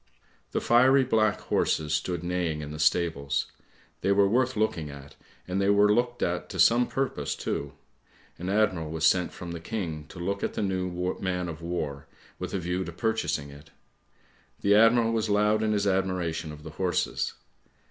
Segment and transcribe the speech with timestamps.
[0.51, 3.51] 'The fiery black horses stood neighing in the stables;
[4.01, 5.15] they were worth looking at,
[5.47, 7.73] and they were looked at to some purpose too.
[8.39, 12.07] An admiral was sent from the King to look at the new man of war,
[12.39, 13.69] with a view to purchasing it.
[14.61, 17.33] The admiral was loud in his admiration of the horses.